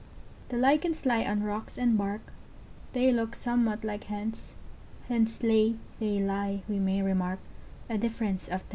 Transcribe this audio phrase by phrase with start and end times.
[0.49, 2.33] ]The Lichens lie on rocks and bark,
[2.93, 4.55] They look somewhat like Hens:
[5.07, 7.37] Hens lay, they lie, we may remark,
[7.87, 8.69] A difference of tense.